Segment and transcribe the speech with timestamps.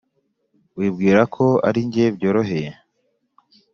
[0.77, 2.69] wibwira ko aringe byoroheye